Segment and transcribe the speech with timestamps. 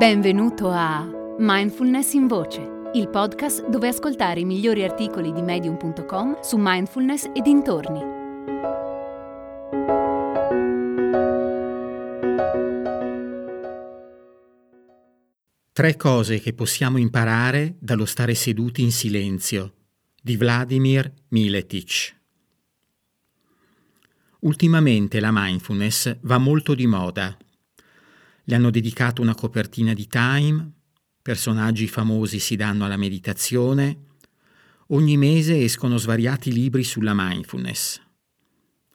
[0.00, 6.56] Benvenuto a Mindfulness in Voce, il podcast dove ascoltare i migliori articoli di medium.com su
[6.58, 8.00] mindfulness e dintorni.
[15.70, 19.74] Tre cose che possiamo imparare dallo stare seduti in silenzio
[20.22, 22.16] di Vladimir Miletic.
[24.38, 27.36] Ultimamente la mindfulness va molto di moda.
[28.50, 30.72] Le hanno dedicato una copertina di Time,
[31.22, 34.06] personaggi famosi si danno alla meditazione,
[34.88, 38.02] ogni mese escono svariati libri sulla mindfulness.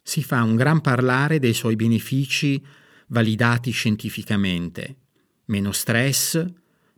[0.03, 2.61] Si fa un gran parlare dei suoi benefici
[3.07, 4.97] validati scientificamente,
[5.45, 6.45] meno stress,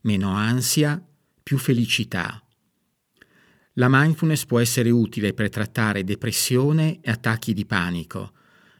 [0.01, 0.99] meno ansia,
[1.43, 2.43] più felicità.
[3.73, 8.31] La mindfulness può essere utile per trattare depressione e attacchi di panico,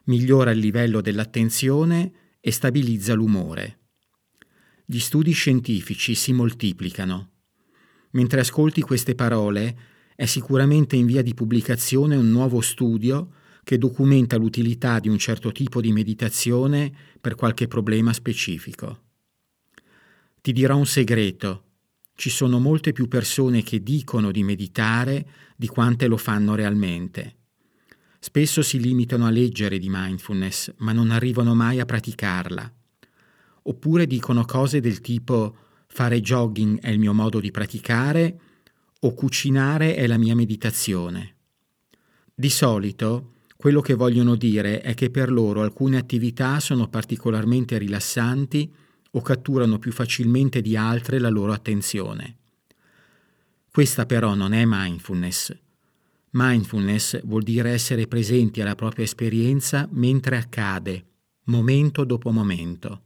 [0.06, 3.80] migliora il livello dell'attenzione e stabilizza l'umore.
[4.86, 7.32] Gli studi scientifici si moltiplicano.
[8.12, 9.78] Mentre ascolti queste parole,
[10.16, 13.34] è sicuramente in via di pubblicazione un nuovo studio
[13.66, 19.02] che documenta l'utilità di un certo tipo di meditazione per qualche problema specifico.
[20.40, 21.64] Ti dirò un segreto.
[22.16, 27.37] Ci sono molte più persone che dicono di meditare di quante lo fanno realmente.
[28.28, 32.70] Spesso si limitano a leggere di mindfulness, ma non arrivano mai a praticarla.
[33.64, 35.56] Oppure dicono cose del tipo
[35.88, 38.38] fare jogging è il mio modo di praticare
[39.00, 41.36] o cucinare è la mia meditazione.
[42.36, 48.70] Di solito quello che vogliono dire è che per loro alcune attività sono particolarmente rilassanti
[49.12, 52.40] o catturano più facilmente di altre la loro attenzione.
[53.72, 55.58] Questa però non è mindfulness,
[56.32, 61.06] Mindfulness vuol dire essere presenti alla propria esperienza mentre accade,
[61.46, 63.06] momento dopo momento.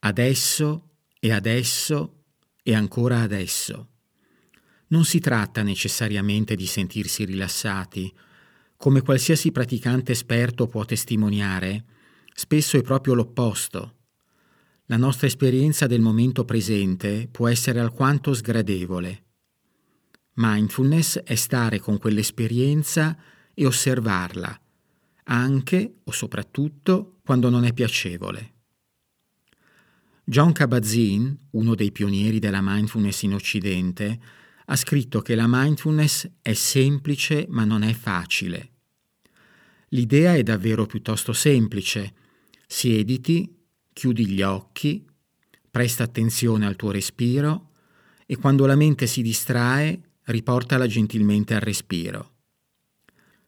[0.00, 2.24] Adesso e adesso
[2.62, 3.88] e ancora adesso.
[4.88, 8.12] Non si tratta necessariamente di sentirsi rilassati.
[8.76, 11.84] Come qualsiasi praticante esperto può testimoniare,
[12.32, 13.96] spesso è proprio l'opposto.
[14.86, 19.23] La nostra esperienza del momento presente può essere alquanto sgradevole
[20.34, 23.16] Mindfulness è stare con quell'esperienza
[23.54, 24.60] e osservarla,
[25.24, 28.52] anche o soprattutto quando non è piacevole.
[30.24, 34.20] John Kabat-Zinn, uno dei pionieri della mindfulness in Occidente,
[34.64, 38.70] ha scritto che la mindfulness è semplice ma non è facile.
[39.88, 42.14] L'idea è davvero piuttosto semplice.
[42.66, 43.54] Siediti,
[43.92, 45.06] chiudi gli occhi,
[45.70, 47.70] presta attenzione al tuo respiro
[48.26, 52.32] e quando la mente si distrae riportala gentilmente al respiro.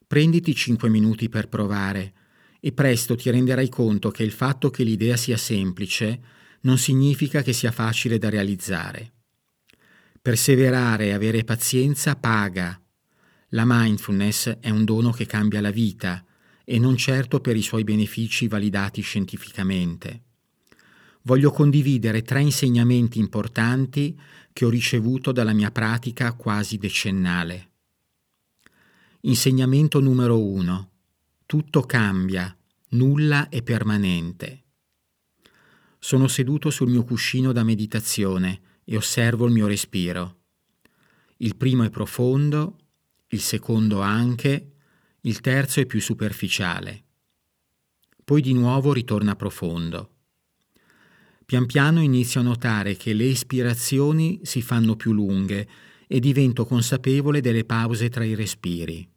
[0.06, 2.12] Prenditi cinque minuti per provare
[2.60, 6.20] e presto ti renderai conto che il fatto che l'idea sia semplice
[6.62, 9.12] non significa che sia facile da realizzare.
[10.20, 12.80] Perseverare e avere pazienza paga.
[13.50, 16.24] La mindfulness è un dono che cambia la vita
[16.64, 20.25] e non certo per i suoi benefici validati scientificamente
[21.26, 24.18] voglio condividere tre insegnamenti importanti
[24.52, 27.72] che ho ricevuto dalla mia pratica quasi decennale.
[29.22, 30.90] Insegnamento numero uno.
[31.44, 32.56] Tutto cambia,
[32.90, 34.62] nulla è permanente.
[35.98, 40.42] Sono seduto sul mio cuscino da meditazione e osservo il mio respiro.
[41.38, 42.78] Il primo è profondo,
[43.28, 44.74] il secondo anche,
[45.22, 47.02] il terzo è più superficiale.
[48.24, 50.15] Poi di nuovo ritorna profondo.
[51.46, 55.68] Pian piano inizio a notare che le ispirazioni si fanno più lunghe
[56.08, 59.08] e divento consapevole delle pause tra i respiri.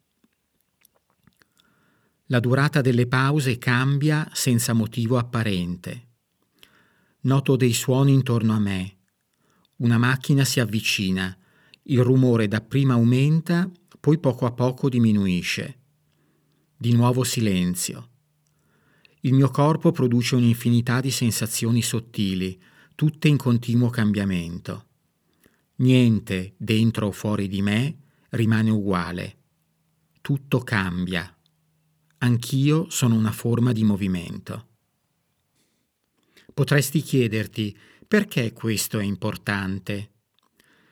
[2.25, 6.09] La durata delle pause cambia senza motivo apparente.
[7.21, 8.97] Noto dei suoni intorno a me.
[9.77, 11.35] Una macchina si avvicina.
[11.83, 13.67] Il rumore dapprima aumenta,
[13.99, 15.79] poi poco a poco diminuisce.
[16.77, 18.09] Di nuovo silenzio.
[19.21, 22.57] Il mio corpo produce un'infinità di sensazioni sottili,
[22.95, 24.85] tutte in continuo cambiamento.
[25.77, 27.97] Niente, dentro o fuori di me,
[28.29, 29.37] rimane uguale.
[30.21, 31.33] Tutto cambia.
[32.19, 34.67] Anch'io sono una forma di movimento.
[36.53, 37.77] Potresti chiederti
[38.07, 40.11] perché questo è importante.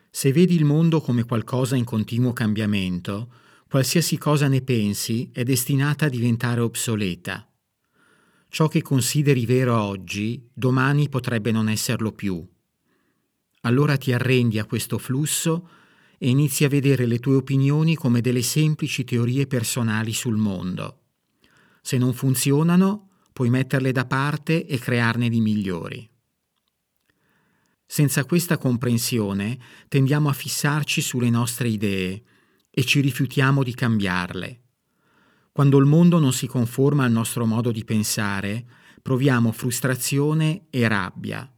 [0.10, 3.34] Se vedi il mondo come qualcosa in continuo cambiamento,
[3.70, 7.50] qualsiasi cosa ne pensi è destinata a diventare obsoleta.
[8.50, 12.46] Ciò che consideri vero oggi, domani potrebbe non esserlo più.
[13.62, 15.70] Allora ti arrendi a questo flusso
[16.18, 21.02] e inizi a vedere le tue opinioni come delle semplici teorie personali sul mondo.
[21.82, 26.10] Se non funzionano, puoi metterle da parte e crearne di migliori.
[27.86, 29.58] Senza questa comprensione
[29.88, 32.24] tendiamo a fissarci sulle nostre idee
[32.70, 34.62] e ci rifiutiamo di cambiarle.
[35.58, 38.64] Quando il mondo non si conforma al nostro modo di pensare,
[39.02, 41.52] proviamo frustrazione e rabbia.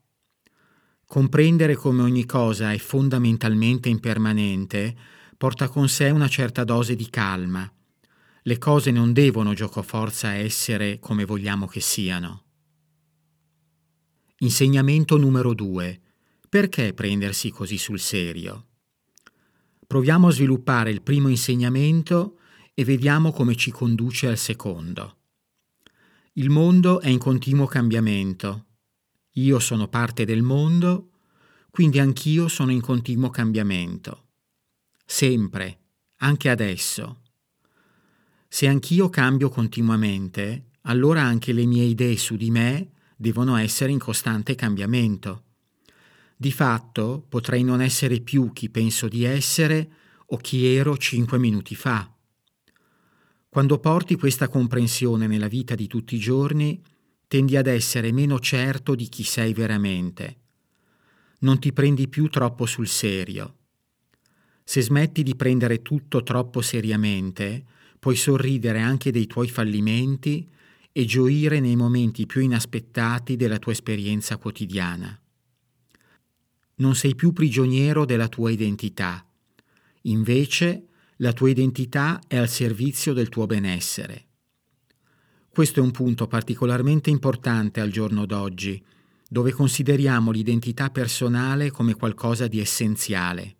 [1.06, 4.96] Comprendere come ogni cosa è fondamentalmente impermanente
[5.36, 7.69] porta con sé una certa dose di calma.
[8.44, 12.44] Le cose non devono giocoforza essere come vogliamo che siano.
[14.38, 16.01] Insegnamento numero 2.
[16.48, 18.68] Perché prendersi così sul serio?
[19.86, 22.38] Proviamo a sviluppare il primo insegnamento
[22.80, 25.18] e vediamo come ci conduce al secondo.
[26.36, 28.68] Il mondo è in continuo cambiamento.
[29.31, 31.10] Io sono parte del mondo,
[31.72, 34.28] quindi anch'io sono in continuo cambiamento.
[35.06, 35.80] Sempre,
[36.20, 37.24] anche adesso.
[38.48, 44.00] Se anch'io cambio continuamente, allora anche le mie idee su di me devono essere in
[44.00, 45.44] costante cambiamento.
[46.34, 49.92] Di fatto potrei non essere più chi penso di essere
[50.28, 52.10] o chi ero cinque minuti fa.
[53.50, 56.81] Quando porti questa comprensione nella vita di tutti i giorni,
[57.28, 60.38] tendi ad essere meno certo di chi sei veramente.
[61.40, 63.56] Non ti prendi più troppo sul serio.
[64.63, 67.66] Se smetti di prendere tutto troppo seriamente,
[67.98, 70.48] puoi sorridere anche dei tuoi fallimenti
[70.92, 75.19] e gioire nei momenti più inaspettati della tua esperienza quotidiana
[76.80, 79.25] non sei più prigioniero della tua identità.
[80.04, 80.88] Invece
[81.21, 84.25] la tua identità è al servizio del tuo benessere.
[85.50, 88.81] Questo è un punto particolarmente importante al giorno d'oggi,
[89.27, 93.56] dove consideriamo l'identità personale come qualcosa di essenziale.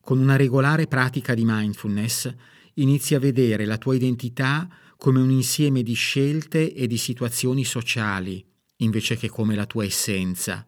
[0.00, 2.32] Con una regolare pratica di mindfulness
[2.74, 8.44] inizi a vedere la tua identità come un insieme di scelte e di situazioni sociali,
[8.76, 10.66] invece che come la tua essenza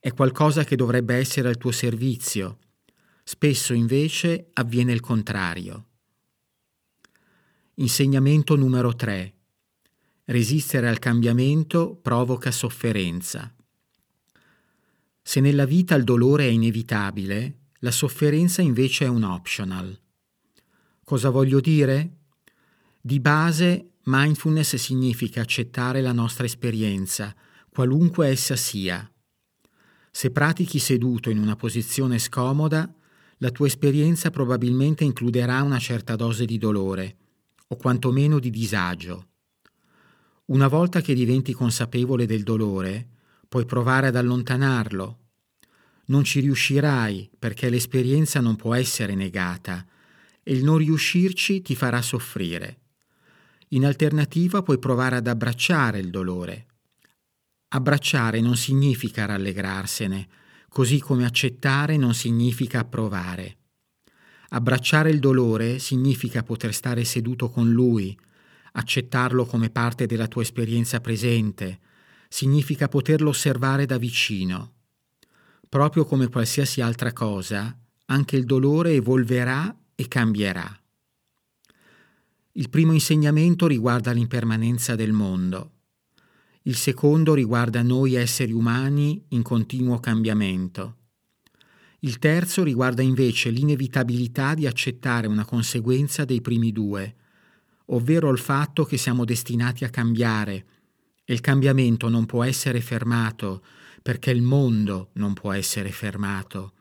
[0.00, 2.58] è qualcosa che dovrebbe essere al tuo servizio.
[3.30, 5.84] Spesso invece avviene il contrario.
[7.74, 9.34] Insegnamento numero 3.
[10.24, 13.54] Resistere al cambiamento provoca sofferenza.
[15.20, 20.00] Se nella vita il dolore è inevitabile, la sofferenza invece è un optional.
[21.04, 22.20] Cosa voglio dire?
[22.98, 27.36] Di base, mindfulness significa accettare la nostra esperienza,
[27.68, 29.06] qualunque essa sia
[30.18, 32.92] se pratichi seduto in una posizione scomoda,
[33.38, 37.16] la tua esperienza probabilmente includerà una certa dose di dolore,
[37.68, 39.26] o quantomeno di disagio.
[40.46, 43.08] Una volta che diventi consapevole del dolore,
[43.48, 45.18] puoi provare ad allontanarlo.
[46.06, 49.86] Non ci riuscirai perché l'esperienza non può essere negata
[50.42, 52.80] e il non riuscirci ti farà soffrire.
[53.68, 56.68] In alternativa puoi provare ad abbracciare il dolore
[57.70, 60.26] Abbracciare non significa rallegrarsene,
[60.78, 63.56] così come accettare non significa approvare.
[64.50, 68.16] Abbracciare il dolore significa poter stare seduto con lui,
[68.74, 71.80] accettarlo come parte della tua esperienza presente,
[72.28, 74.74] significa poterlo osservare da vicino.
[75.68, 80.80] Proprio come qualsiasi altra cosa, anche il dolore evolverà e cambierà.
[82.52, 85.77] Il primo insegnamento riguarda l'impermanenza del mondo.
[86.68, 90.96] Il secondo riguarda noi esseri umani in continuo cambiamento.
[92.00, 97.14] Il terzo riguarda invece l'inevitabilità di accettare una conseguenza dei primi due,
[97.86, 100.66] ovvero il fatto che siamo destinati a cambiare
[101.24, 103.64] e il cambiamento non può essere fermato
[104.02, 106.74] perché il mondo non può essere fermato.